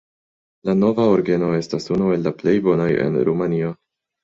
La 0.69 0.73
nova 0.83 1.05
orgeno 1.17 1.51
estas 1.59 1.87
unu 1.97 2.09
el 2.17 2.27
la 2.29 2.35
plej 2.41 2.57
bonaj 2.71 2.91
en 3.07 3.23
Rumanio. 3.31 3.79